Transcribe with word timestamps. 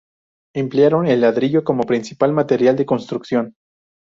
Emplearon 0.55 1.05
el 1.05 1.21
ladrillo 1.21 1.63
como 1.63 1.83
principal 1.83 2.33
material 2.33 2.75
de 2.75 2.87
construcción. 2.87 3.53